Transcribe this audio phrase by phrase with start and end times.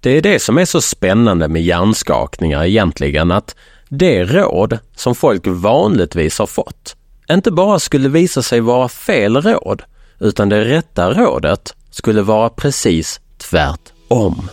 [0.00, 3.56] Det är det som är så spännande med hjärnskakningar egentligen, att
[3.88, 6.96] det råd som folk vanligtvis har fått
[7.30, 9.82] inte bara skulle visa sig vara fel råd,
[10.20, 14.48] utan det rätta rådet skulle vara precis tvärtom.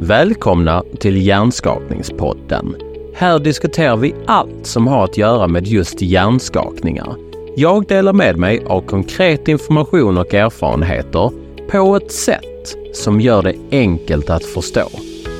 [0.00, 2.76] Välkomna till Hjärnskakningspodden.
[3.14, 7.16] Här diskuterar vi allt som har att göra med just hjärnskakningar.
[7.56, 11.41] Jag delar med mig av konkret information och erfarenheter
[11.72, 14.88] på ett sätt som gör det enkelt att förstå.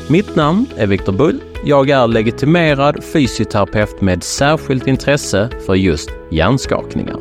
[0.09, 1.41] Mitt namn är Viktor Bull.
[1.65, 7.19] Jag är legitimerad fysioterapeut med särskilt intresse för just hjärnskakningar.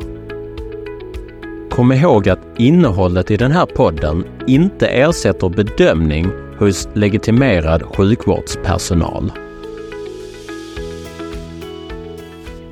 [1.70, 6.26] Kom ihåg att innehållet i den här podden inte ersätter bedömning
[6.58, 9.32] hos legitimerad sjukvårdspersonal.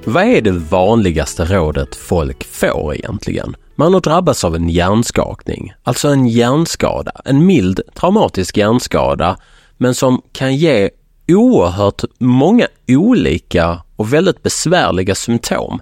[0.04, 3.56] Vad är det vanligaste rådet folk får egentligen?
[3.80, 9.36] Man har drabbats av en hjärnskakning, alltså en hjärnskada, en mild traumatisk hjärnskada,
[9.76, 10.90] men som kan ge
[11.28, 15.80] oerhört många olika och väldigt besvärliga symptom.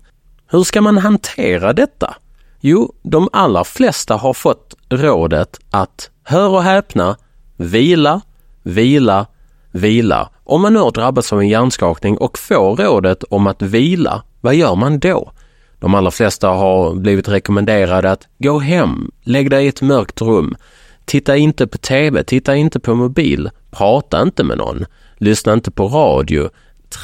[0.51, 2.15] Hur ska man hantera detta?
[2.61, 7.17] Jo, de allra flesta har fått rådet att, hör och häpna,
[7.57, 8.21] vila,
[8.63, 9.27] vila,
[9.71, 10.31] vila.
[10.45, 14.55] Om man nu har drabbats av en hjärnskakning och får rådet om att vila, vad
[14.55, 15.33] gör man då?
[15.81, 20.57] De allra flesta har blivit rekommenderade att gå hem, lägg dig i ett mörkt rum,
[21.05, 24.85] titta inte på TV, titta inte på mobil, prata inte med någon,
[25.17, 26.49] lyssna inte på radio,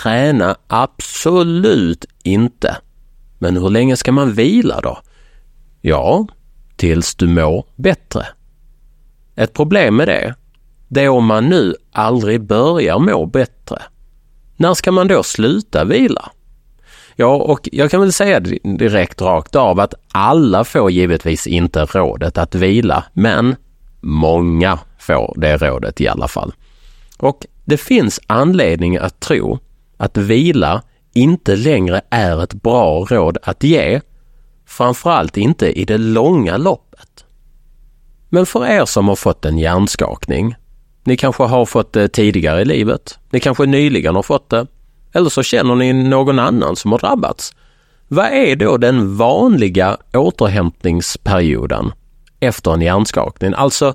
[0.02, 2.76] träna absolut inte.
[3.38, 4.98] Men hur länge ska man vila då?
[5.80, 6.26] Ja,
[6.76, 8.26] tills du mår bättre.
[9.36, 10.34] Ett problem med det,
[10.88, 13.82] det är om man nu aldrig börjar må bättre.
[14.56, 16.30] När ska man då sluta vila?
[17.16, 22.38] Ja, och jag kan väl säga direkt rakt av att alla får givetvis inte rådet
[22.38, 23.56] att vila, men
[24.00, 26.54] många får det rådet i alla fall.
[27.18, 29.58] Och det finns anledning att tro
[29.96, 34.00] att vila inte längre är ett bra råd att ge,
[34.66, 37.24] framförallt inte i det långa loppet.
[38.28, 40.54] Men för er som har fått en hjärnskakning,
[41.04, 44.66] ni kanske har fått det tidigare i livet, ni kanske nyligen har fått det,
[45.14, 47.54] eller så känner ni någon annan som har drabbats.
[48.08, 51.92] Vad är då den vanliga återhämtningsperioden
[52.40, 53.52] efter en hjärnskakning?
[53.56, 53.94] Alltså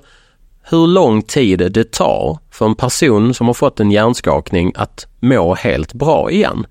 [0.62, 5.54] hur lång tid det tar för en person som har fått en hjärnskakning att må
[5.54, 6.66] helt bra igen.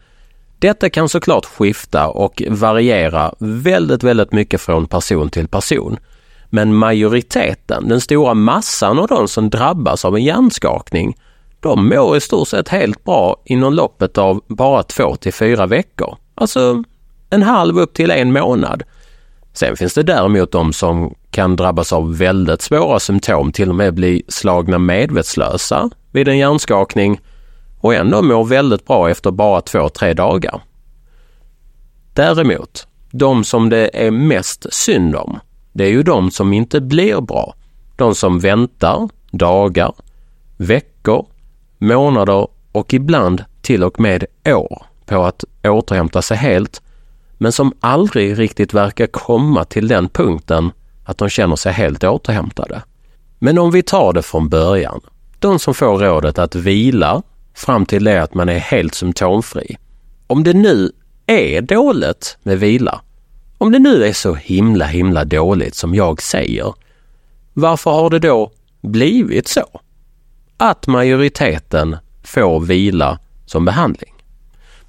[0.60, 5.98] Detta kan såklart skifta och variera väldigt, väldigt mycket från person till person.
[6.50, 11.16] Men majoriteten, den stora massan av de som drabbas av en hjärnskakning,
[11.60, 16.18] de mår i stort sett helt bra inom loppet av bara två till fyra veckor.
[16.36, 16.84] Alltså
[17.30, 18.84] en halv upp till en månad.
[19.54, 23.94] Sen finns det däremot de som kan drabbas av väldigt svåra symptom, till och med
[23.94, 27.20] bli slagna medvetslösa vid en hjärnskakning
[27.80, 30.62] och ändå mår väldigt bra efter bara två, tre dagar.
[32.14, 35.40] Däremot, de som det är mest synd om,
[35.74, 37.56] det är ju de som inte blir bra.
[37.96, 39.94] De som väntar dagar,
[40.58, 41.26] veckor,
[41.80, 46.82] månader och ibland till och med år på att återhämta sig helt,
[47.38, 50.72] men som aldrig riktigt verkar komma till den punkten
[51.04, 52.82] att de känner sig helt återhämtade.
[53.40, 55.02] Men om vi tar det från början.
[55.40, 57.22] De som får rådet att vila
[57.54, 59.78] fram till det att man är helt symptomfri.
[60.28, 60.92] Om det nu
[61.26, 63.02] är dåligt med vila,
[63.58, 66.74] om det nu är så himla himla dåligt som jag säger,
[67.54, 68.52] varför har det då
[68.82, 69.82] blivit så?
[70.62, 74.14] Att majoriteten får vila som behandling.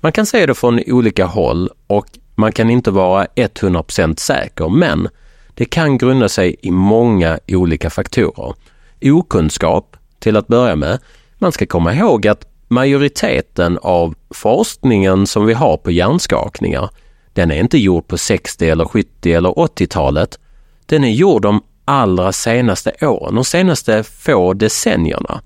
[0.01, 5.09] Man kan se det från olika håll och man kan inte vara 100% säker, men
[5.55, 8.55] det kan grunda sig i många olika faktorer.
[9.03, 10.99] Okunskap till att börja med.
[11.39, 16.91] Man ska komma ihåg att majoriteten av forskningen som vi har på hjärnskakningar,
[17.33, 20.39] den är inte gjord på 60 eller 70 eller 80-talet.
[20.87, 25.41] Den är gjord de allra senaste åren, de senaste få decennierna.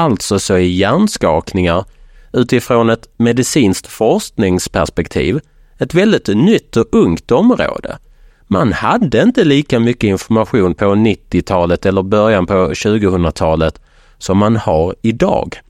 [0.00, 1.84] Alltså så är hjärnskakningar
[2.32, 5.40] utifrån ett medicinskt forskningsperspektiv
[5.78, 7.98] ett väldigt nytt och ungt område.
[8.46, 13.80] Man hade inte lika mycket information på 90-talet eller början på 2000-talet
[14.18, 15.60] som man har idag.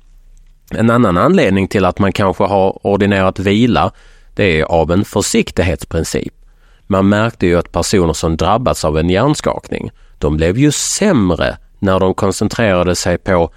[0.71, 3.93] En annan anledning till att man kanske har ordinerat vila,
[4.35, 6.35] det är av en försiktighetsprincip.
[6.87, 12.01] Man märkte ju att personer som drabbats av en hjärnskakning, de blev ju sämre när
[12.01, 13.51] de koncentrerade sig på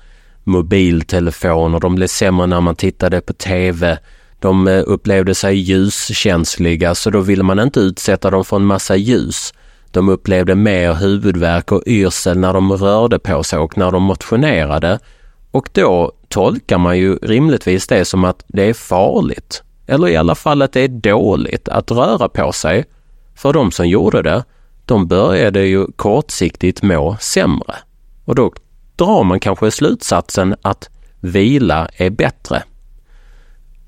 [0.44, 3.98] mobiltelefoner, de blev sämre när man tittade på TV,
[4.40, 8.96] de eh, upplevde sig ljuskänsliga så då ville man inte utsätta dem för en massa
[8.96, 9.54] ljus.
[9.92, 15.00] De upplevde mer huvudvärk och yrsel när de rörde på sig och när de motionerade.
[15.52, 20.36] Och då tolkar man ju rimligtvis det som att det är farligt, eller i alla
[20.36, 22.86] fall att det är dåligt att röra på sig.
[23.36, 24.44] För de som gjorde det,
[24.86, 27.76] de började ju kortsiktigt må sämre.
[28.26, 28.54] Och då
[28.96, 32.64] drar man kanske slutsatsen att vila är bättre.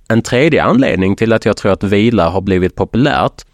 [0.07, 3.45] En tredje anledning till att jag tror att vila har blivit populärt,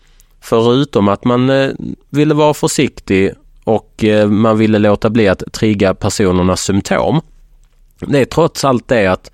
[0.42, 1.72] förutom att man eh,
[2.10, 3.34] ville vara försiktig
[3.64, 7.22] och eh, man ville låta bli att trigga personernas symptom,
[8.08, 9.32] det är trots allt det att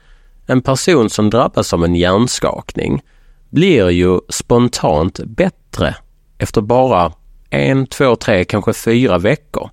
[0.47, 3.01] en person som drabbas av en hjärnskakning
[3.49, 5.95] blir ju spontant bättre
[6.37, 7.13] efter bara
[7.49, 9.69] en, två, tre, kanske fyra veckor.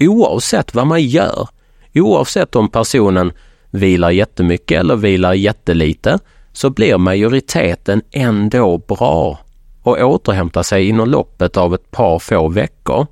[0.00, 1.48] Oavsett vad man gör,
[1.94, 3.32] oavsett om personen
[3.70, 6.18] vilar jättemycket eller vilar jättelite,
[6.52, 9.38] så blir majoriteten ändå bra
[9.82, 13.06] och återhämtar sig inom loppet av ett par få veckor.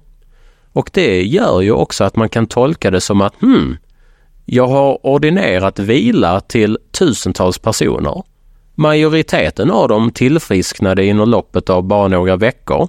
[0.73, 3.77] Och det gör ju också att man kan tolka det som att hmm,
[4.45, 8.23] jag har ordinerat vila till tusentals personer.
[8.75, 12.89] Majoriteten av dem tillfrisknade inom loppet av bara några veckor.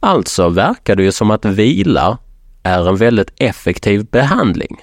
[0.00, 2.18] Alltså verkar det ju som att vila
[2.62, 4.76] är en väldigt effektiv behandling.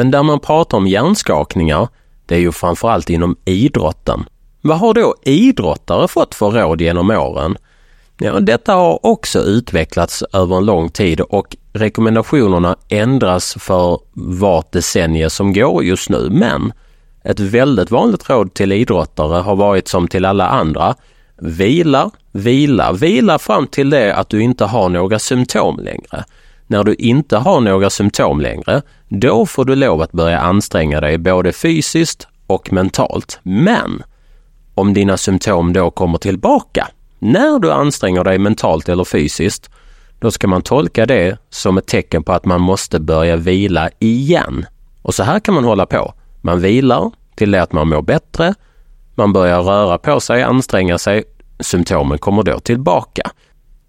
[0.00, 1.88] Men där man pratar om hjärnskakningar,
[2.26, 4.24] det är ju framförallt inom idrotten.
[4.60, 7.56] Vad har då idrottare fått för råd genom åren?
[8.18, 15.30] Ja, detta har också utvecklats över en lång tid och rekommendationerna ändras för vart decennium
[15.30, 16.28] som går just nu.
[16.30, 16.72] Men
[17.24, 20.94] ett väldigt vanligt råd till idrottare har varit som till alla andra.
[21.36, 26.24] Vila, vila, vila fram till det att du inte har några symptom längre.
[26.70, 31.18] När du inte har några symptom längre, då får du lov att börja anstränga dig
[31.18, 33.40] både fysiskt och mentalt.
[33.42, 34.02] Men
[34.74, 36.88] om dina symptom då kommer tillbaka,
[37.18, 39.70] när du anstränger dig mentalt eller fysiskt,
[40.18, 44.66] då ska man tolka det som ett tecken på att man måste börja vila igen.
[45.02, 46.14] Och så här kan man hålla på.
[46.40, 48.54] Man vilar till det att man mår bättre,
[49.14, 51.24] man börjar röra på sig, anstränga sig,
[51.60, 53.30] symptomen kommer då tillbaka.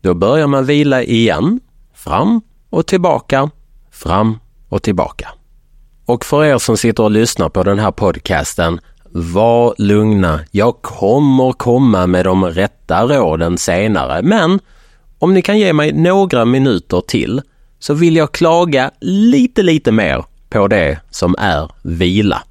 [0.01, 1.59] Då börjar man vila igen,
[1.93, 3.49] fram och tillbaka,
[3.91, 4.39] fram
[4.69, 5.27] och tillbaka.
[6.05, 8.79] Och för er som sitter och lyssnar på den här podcasten,
[9.11, 10.39] var lugna.
[10.51, 14.59] Jag kommer komma med de rätta råden senare, men
[15.19, 17.41] om ni kan ge mig några minuter till
[17.79, 22.43] så vill jag klaga lite, lite mer på det som är vila.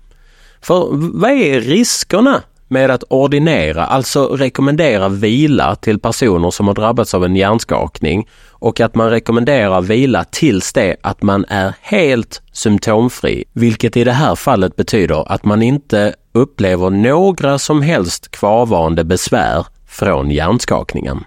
[0.61, 7.15] För vad är riskerna med att ordinera, alltså rekommendera vila till personer som har drabbats
[7.15, 13.45] av en hjärnskakning och att man rekommenderar vila tills det att man är helt symptomfri,
[13.53, 19.67] vilket i det här fallet betyder att man inte upplever några som helst kvarvarande besvär
[19.89, 21.25] från hjärnskakningen.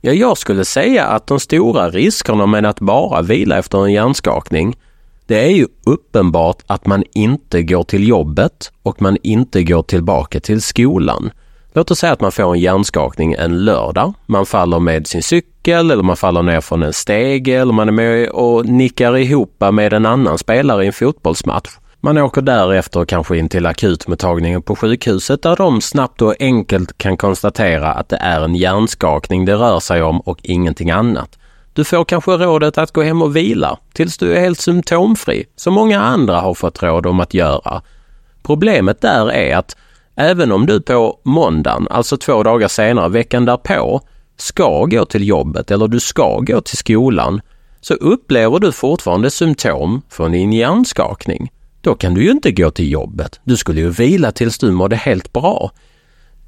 [0.00, 4.76] Ja, jag skulle säga att de stora riskerna med att bara vila efter en hjärnskakning,
[5.30, 10.40] det är ju uppenbart att man inte går till jobbet och man inte går tillbaka
[10.40, 11.30] till skolan.
[11.72, 14.14] Låt oss säga att man får en hjärnskakning en lördag.
[14.26, 17.92] Man faller med sin cykel eller man faller ner från en stege eller man är
[17.92, 21.70] med och nickar ihop med en annan spelare i en fotbollsmatch.
[22.00, 27.16] Man åker därefter kanske in till akutmottagningen på sjukhuset där de snabbt och enkelt kan
[27.16, 31.39] konstatera att det är en hjärnskakning det rör sig om och ingenting annat.
[31.72, 35.74] Du får kanske rådet att gå hem och vila tills du är helt symptomfri, som
[35.74, 37.82] många andra har fått råd om att göra.
[38.42, 39.76] Problemet där är att
[40.16, 44.00] även om du på måndagen, alltså två dagar senare, veckan därpå,
[44.36, 47.40] ska gå till jobbet eller du ska gå till skolan,
[47.80, 51.52] så upplever du fortfarande symptom från din hjärnskakning.
[51.80, 53.40] Då kan du ju inte gå till jobbet.
[53.44, 55.70] Du skulle ju vila tills du mådde helt bra.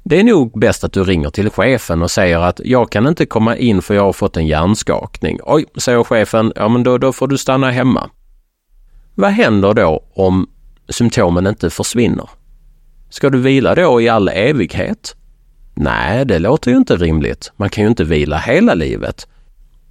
[0.05, 3.25] Det är nog bäst att du ringer till chefen och säger att jag kan inte
[3.25, 5.39] komma in för jag har fått en hjärnskakning.
[5.43, 8.09] Oj, säger chefen, ja men då, då får du stanna hemma.
[9.15, 10.49] Vad händer då om
[10.89, 12.29] symptomen inte försvinner?
[13.09, 15.15] Ska du vila då i all evighet?
[15.75, 17.51] Nej, det låter ju inte rimligt.
[17.55, 19.27] Man kan ju inte vila hela livet.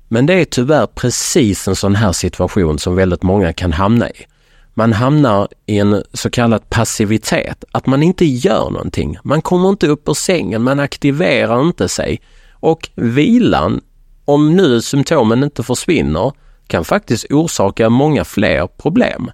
[0.08, 4.26] Men det är tyvärr precis en sån här situation som väldigt många kan hamna i.
[4.74, 9.16] Man hamnar i en så kallad passivitet, att man inte gör någonting.
[9.24, 12.20] Man kommer inte upp ur sängen, man aktiverar inte sig.
[12.52, 13.80] Och vilan,
[14.24, 16.32] om nu symptomen inte försvinner,
[16.66, 19.30] kan faktiskt orsaka många fler problem.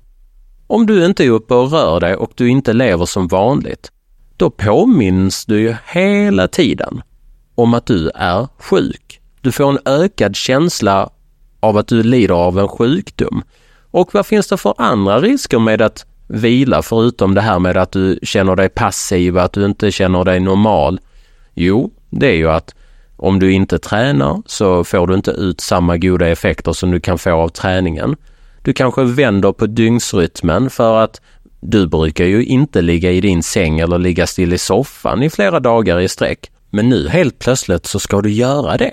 [0.66, 3.92] Om du inte är uppe och rör dig och du inte lever som vanligt,
[4.37, 7.02] då påminns du ju hela tiden
[7.54, 9.21] om att du är sjuk.
[9.40, 11.11] Du får en ökad känsla
[11.61, 13.42] av att du lider av en sjukdom.
[13.90, 17.92] Och vad finns det för andra risker med att vila förutom det här med att
[17.92, 21.00] du känner dig passiv, att du inte känner dig normal?
[21.54, 22.75] Jo, det är ju att
[23.21, 27.18] Om du inte tränar så får du inte ut samma goda effekter som du kan
[27.18, 28.16] få av träningen.
[28.62, 31.21] Du kanske vänder på dygnsrytmen för att
[31.61, 35.61] du brukar ju inte ligga i din säng eller ligga still i soffan i flera
[35.61, 36.50] dagar i sträck.
[36.71, 38.92] Men nu helt plötsligt så ska du göra det.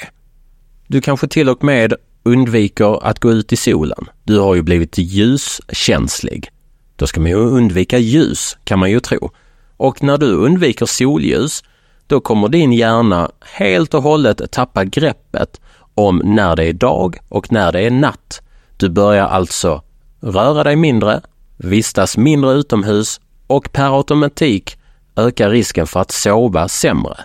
[0.87, 1.93] Du kanske till och med
[2.25, 4.05] undviker att gå ut i solen.
[4.23, 6.49] Du har ju blivit ljuskänslig.
[6.95, 9.31] Då ska man ju undvika ljus, kan man ju tro.
[9.77, 11.63] Och när du undviker solljus,
[12.07, 15.61] då kommer din hjärna helt och hållet tappa greppet
[15.95, 18.41] om när det är dag och när det är natt.
[18.77, 19.81] Du börjar alltså
[20.21, 21.21] röra dig mindre,
[21.57, 24.77] vistas mindre utomhus och per automatik
[25.15, 27.17] ökar risken för att sova sämre.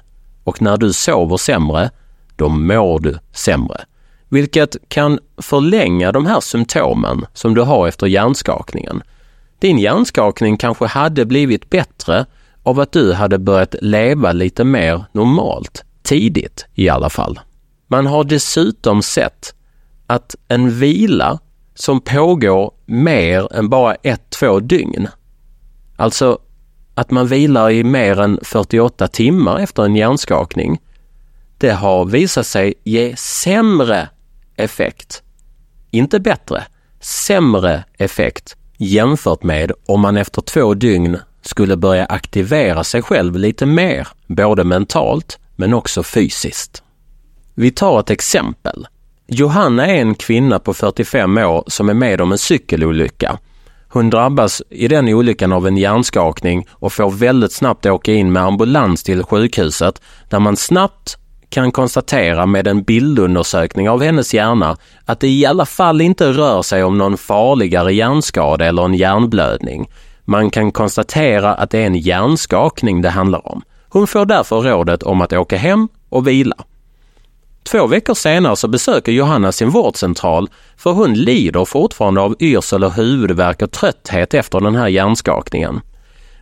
[0.45, 1.90] Och när du sover sämre,
[2.37, 3.85] då mår du sämre.
[4.33, 9.03] Vilket kan förlänga de här symptomen som du har efter hjärnskakningen.
[9.59, 12.27] Din hjärnskakning kanske hade blivit bättre
[12.63, 17.41] av att du hade börjat leva lite mer normalt, tidigt i alla fall.
[17.89, 19.55] Man har dessutom sett
[20.07, 21.39] att en vila
[21.75, 25.09] som pågår mer än bara ett, två dygn,
[25.97, 26.39] alltså
[26.95, 30.81] att man vilar i mer än 48 timmar efter en hjärnskakning,
[31.59, 34.09] det har visat sig ge sämre
[34.61, 35.23] effekt.
[35.90, 36.64] Inte bättre,
[37.00, 43.67] sämre effekt jämfört med om man efter två dygn skulle börja aktivera sig själv lite
[43.67, 46.83] mer, både mentalt men också fysiskt.
[47.55, 48.87] Vi tar ett exempel.
[49.26, 53.38] Johanna är en kvinna på 45 år som är med om en cykelolycka.
[53.88, 58.43] Hon drabbas i den olyckan av en hjärnskakning och får väldigt snabbt åka in med
[58.43, 61.19] ambulans till sjukhuset där man snabbt
[61.50, 66.62] kan konstatera med en bildundersökning av hennes hjärna att det i alla fall inte rör
[66.62, 69.90] sig om någon farligare hjärnskada eller en hjärnblödning.
[70.25, 73.62] Man kan konstatera att det är en hjärnskakning det handlar om.
[73.88, 76.57] Hon får därför rådet om att åka hem och vila.
[77.62, 82.92] Två veckor senare så besöker Johanna sin vårdcentral för hon lider fortfarande av yrsel och
[82.92, 85.80] huvudvärk och trötthet efter den här hjärnskakningen.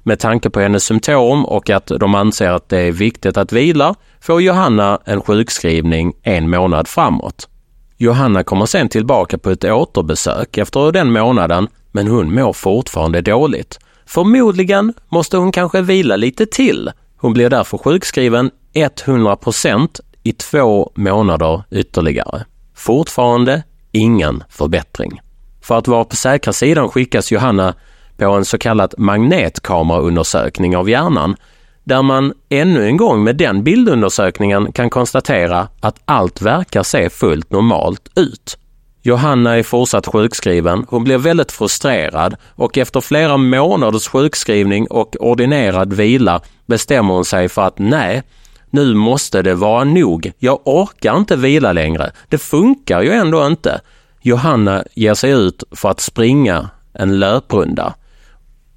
[0.09, 3.95] Med tanke på hennes symptom och att de anser att det är viktigt att vila
[4.21, 7.49] får Johanna en sjukskrivning en månad framåt.
[7.97, 13.79] Johanna kommer sen tillbaka på ett återbesök efter den månaden, men hon mår fortfarande dåligt.
[14.07, 16.91] Förmodligen måste hon kanske vila lite till.
[17.17, 22.45] Hon blir därför sjukskriven 100% i två månader ytterligare.
[22.75, 23.63] Fortfarande
[23.93, 25.21] ingen förbättring.
[25.63, 27.75] För att vara på säkra sidan skickas Johanna
[28.19, 31.37] på en så kallad magnetkameraundersökning av hjärnan
[31.85, 37.51] där man ännu en gång med den bildundersökningen kan konstatera att allt verkar se fullt
[37.51, 38.59] normalt ut.
[39.03, 40.85] Johanna är fortsatt sjukskriven.
[40.89, 47.49] Hon blir väldigt frustrerad och efter flera månaders sjukskrivning och ordinerad vila bestämmer hon sig
[47.49, 48.23] för att nej,
[48.71, 50.33] nu måste det vara nog.
[50.39, 52.11] Jag orkar inte vila längre.
[52.29, 53.81] Det funkar ju ändå inte.
[54.23, 57.95] Johanna ger sig ut för att springa en löprunda.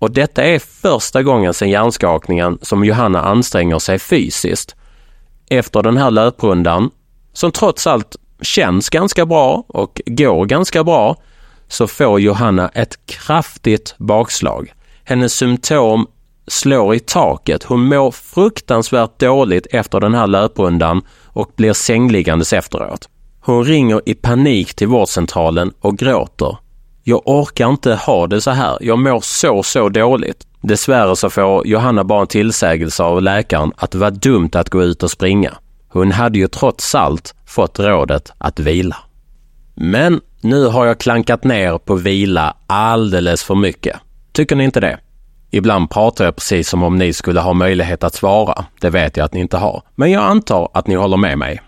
[0.02, 4.76] Och detta är första gången sedan hjärnskakningen som Johanna anstränger sig fysiskt.
[5.50, 6.90] Efter den här löprundan,
[7.34, 11.16] som trots allt känns ganska bra och går ganska bra,
[11.68, 14.74] så får Johanna ett kraftigt bakslag.
[15.04, 16.08] Hennes symptom
[16.48, 17.64] slår i taket.
[17.64, 23.10] Hon mår fruktansvärt dåligt efter den här löprundan och blir sängliggandes efteråt.
[23.42, 26.58] Hon ringer i panik till vårdcentralen och gråter
[27.04, 28.78] jag orkar inte ha det så här.
[28.82, 30.48] Jag mår så, så dåligt.
[30.62, 34.84] Dessvärre så får Johanna bara en tillsägelse av läkaren att det var dumt att gå
[34.84, 35.54] ut och springa.
[35.88, 38.98] Hon hade ju trots allt fått rådet att vila.
[39.76, 43.98] Men nu har jag klankat ner på vila alldeles för mycket.
[44.32, 45.00] Tycker ni inte det?
[45.52, 48.66] Ibland pratar jag precis som om ni skulle ha möjlighet att svara.
[48.82, 49.84] Det vet jag att ni inte har.
[49.96, 51.62] Men jag antar att ni håller med mig.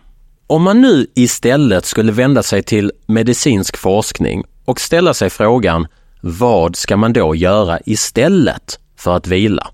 [0.47, 5.87] Om man nu istället skulle vända sig till medicinsk forskning och ställa sig frågan
[6.21, 9.67] vad ska man då göra istället för att vila?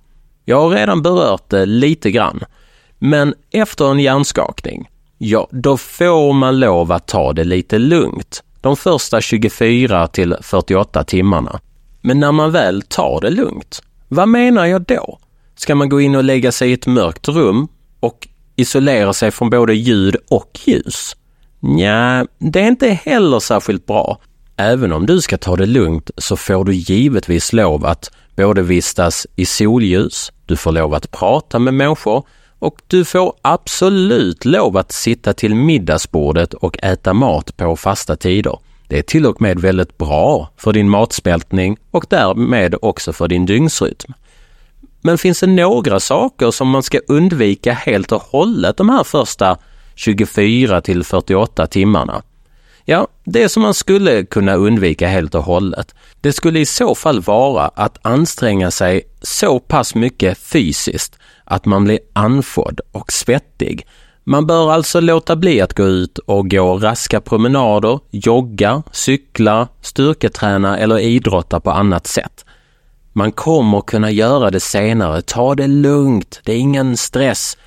[0.46, 2.40] Jag har redan berört det lite grann,
[3.00, 8.78] men efter en hjärnskakning, ja, då får man lov att ta det lite lugnt de
[8.78, 11.60] första 24 till 48 timmarna.
[12.02, 15.20] Men när man väl tar det lugnt, vad menar jag då?
[15.56, 17.68] Ska man gå in och lägga sig i ett mörkt rum
[18.00, 21.16] och isolera sig från både ljud och ljus?
[21.60, 24.18] Nja, det är inte heller särskilt bra
[24.60, 29.28] även om du ska ta det lugnt så får du givetvis lov att både vistas
[29.36, 32.26] i solljus, du får lov att prata med människor
[32.60, 38.60] och du får absolut lov att sitta till middagsbordet och äta mat på fasta tider.
[38.88, 43.46] Det är till och med väldigt bra för din matsmältning och därmed också för din
[43.46, 44.14] dygnsrytm.
[45.02, 49.58] Men finns det några saker som man ska undvika helt och hållet de här första
[49.96, 52.22] 24 till 48 timmarna?
[52.90, 57.22] Ja, det som man skulle kunna undvika helt och hållet, det skulle i så fall
[57.22, 63.88] vara att anstränga sig så pass mycket fysiskt att man blir andfådd och svettig.
[64.24, 70.78] Man bör alltså låta bli att gå ut och gå raska promenader, jogga, cykla, styrketräna
[70.78, 72.46] eller idrotta på annat sätt.
[73.14, 77.58] Man kommer kunna göra det senare, ta det lugnt, det är ingen stress.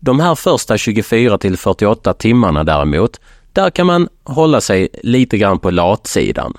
[0.00, 3.20] De här första 24 till 48 timmarna däremot,
[3.56, 6.54] där kan man hålla sig lite grann på latsidan.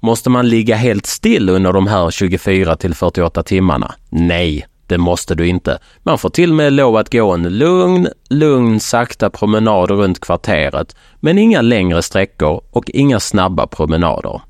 [0.00, 3.94] Måste man ligga helt still under de här 24 till 48 timmarna?
[4.10, 5.78] Nej, det måste du inte.
[6.02, 10.96] Man får till och med lov att gå en lugn, lugn, sakta promenad runt kvarteret,
[11.20, 14.40] men inga längre sträckor och inga snabba promenader.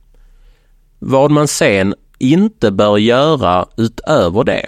[0.99, 4.67] Vad man sen inte bör göra utöver det.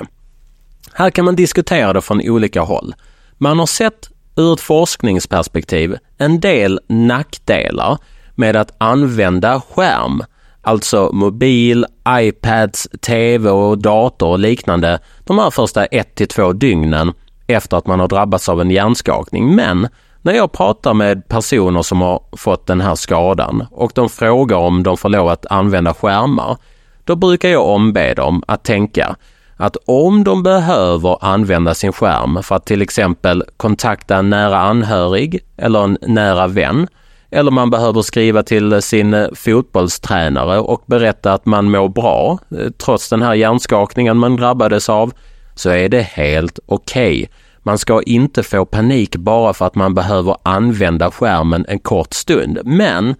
[0.92, 2.94] Här kan man diskutera det från olika håll.
[3.38, 7.98] Man har sett ur ett forskningsperspektiv en del nackdelar
[8.34, 10.22] med att använda skärm,
[10.62, 17.12] alltså mobil, iPads, TV och dator och liknande de här första ett till två dygnen
[17.46, 19.54] efter att man har drabbats av en hjärnskakning.
[19.54, 19.88] Men
[20.22, 24.82] när jag pratar med personer som har fått den här skadan och de frågar om
[24.82, 26.56] de får lov att använda skärmar,
[27.04, 29.16] då brukar jag ombe dem att tänka
[29.64, 35.40] att om de behöver använda sin skärm för att till exempel kontakta en nära anhörig
[35.56, 36.88] eller en nära vän,
[37.30, 43.08] eller man behöver skriva till sin fotbollstränare och berätta att man mår bra eh, trots
[43.08, 45.12] den här hjärnskakningen man drabbades av,
[45.54, 47.22] så är det helt okej.
[47.22, 47.26] Okay.
[47.66, 52.58] Man ska inte få panik bara för att man behöver använda skärmen en kort stund.
[52.64, 53.14] Men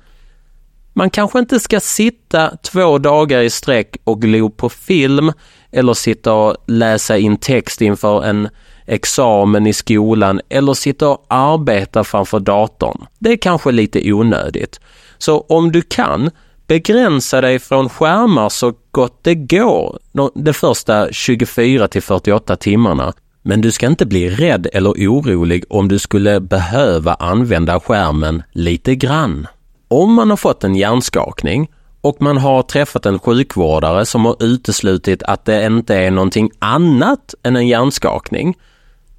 [0.92, 5.32] man kanske inte ska sitta två dagar i sträck och glo på film
[5.74, 8.48] eller sitta och läsa in text inför en
[8.86, 13.06] examen i skolan eller sitta och arbeta framför datorn.
[13.18, 14.80] Det är kanske lite onödigt.
[15.18, 16.30] Så om du kan,
[16.66, 19.98] begränsa dig från skärmar så gott det går
[20.34, 23.12] de första 24 till 48 timmarna.
[23.42, 28.94] Men du ska inte bli rädd eller orolig om du skulle behöva använda skärmen lite
[28.94, 29.46] grann.
[29.88, 31.68] Om man har fått en hjärnskakning
[32.04, 37.34] och man har träffat en sjukvårdare som har uteslutit att det inte är någonting annat
[37.42, 38.56] än en hjärnskakning,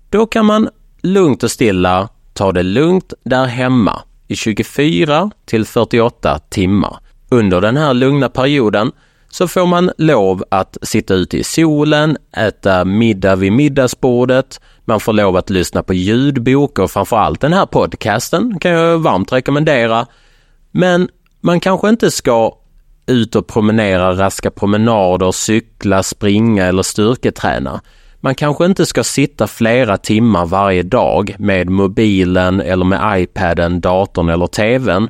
[0.10, 0.70] då kan man
[1.02, 6.98] lugnt och stilla ta det lugnt där hemma i 24 till 48 timmar.
[7.30, 8.92] Under den här lugna perioden
[9.30, 15.14] så får man lov att sitta ute i solen, äta middag vid middagsbordet, man får
[15.14, 20.08] lov att lyssna på ljudbok och framförallt den här podcasten kan jag varmt rekommendera.
[20.72, 21.10] Men
[21.42, 22.58] man kanske inte ska
[23.08, 27.82] ut och promenera raska promenader, cykla, springa eller styrketräna.
[28.20, 34.30] Man kanske inte ska sitta flera timmar varje dag med mobilen eller med iPaden, datorn
[34.30, 35.10] eller TVn.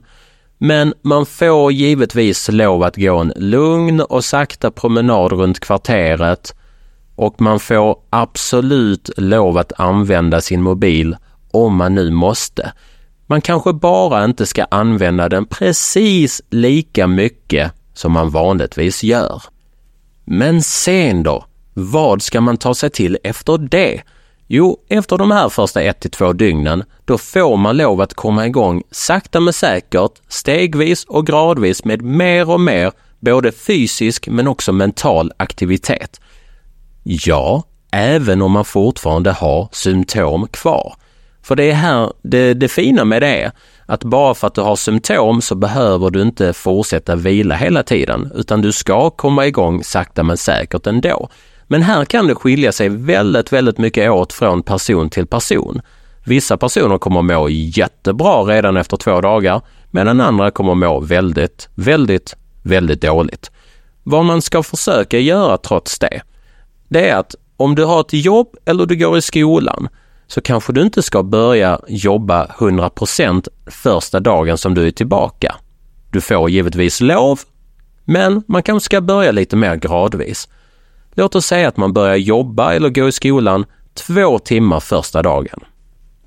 [0.57, 6.55] Men man får givetvis lov att gå en lugn och sakta promenad runt kvarteret
[7.15, 11.15] och man får absolut lov att använda sin mobil
[11.51, 12.71] om man nu måste.
[13.27, 19.43] Man kanske bara inte ska använda den precis lika mycket som man vanligtvis gör.
[20.25, 21.45] Men sen då?
[21.73, 24.01] Vad ska man ta sig till efter det?
[24.47, 28.45] Jo, efter de här första ett till två dygnen, då får man lov att komma
[28.47, 34.71] igång sakta men säkert, stegvis och gradvis med mer och mer både fysisk men också
[34.71, 36.21] mental aktivitet.
[37.03, 40.95] Ja, även om man fortfarande har symptom kvar.
[41.45, 43.51] För det är här det, det fina med det är
[43.85, 48.31] att bara för att du har symptom så behöver du inte fortsätta vila hela tiden,
[48.35, 51.29] utan du ska komma igång sakta men säkert ändå.
[51.67, 55.81] Men här kan det skilja sig väldigt, väldigt mycket åt från person till person.
[56.23, 62.35] Vissa personer kommer må jättebra redan efter två dagar, medan andra kommer må väldigt, väldigt,
[62.63, 63.51] väldigt dåligt.
[64.03, 66.21] Vad man ska försöka göra trots det,
[66.87, 69.89] det är att om du har ett jobb eller du går i skolan
[70.27, 75.55] så kanske du inte ska börja jobba 100% första dagen som du är tillbaka.
[76.11, 77.39] Du får givetvis lov,
[78.05, 80.47] men man kanske ska börja lite mer gradvis.
[81.13, 85.59] Låt oss säga att man börjar jobba eller gå i skolan två timmar första dagen.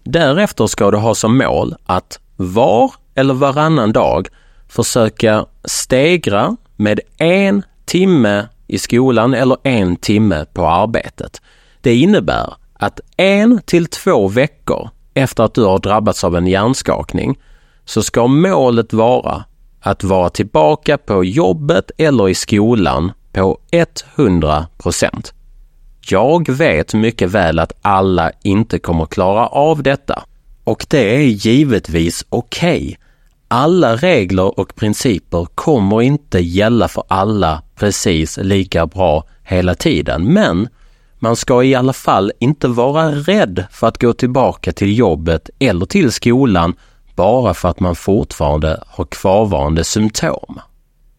[0.05, 4.29] Därefter ska du ha som mål att var eller varannan dag
[4.69, 11.43] försöka stegra med en timme i skolan eller en timme på arbetet.
[11.81, 17.39] Det innebär att en till två veckor efter att du har drabbats av en hjärnskakning
[17.85, 19.45] så ska målet vara
[19.81, 23.59] att vara tillbaka på jobbet eller i skolan på
[24.17, 25.33] 100 procent.
[26.11, 30.23] Jag vet mycket väl att alla inte kommer klara av detta
[30.65, 32.83] Och det är givetvis okej.
[32.83, 32.97] Okay.
[33.49, 40.69] Alla regler och principer kommer inte gälla för alla precis lika bra hela tiden, men
[41.19, 45.87] man ska i alla fall inte vara rädd för att gå tillbaka till jobbet eller
[45.87, 46.75] till skolan
[47.17, 50.61] bara för att man fortfarande har kvarvarande symptom.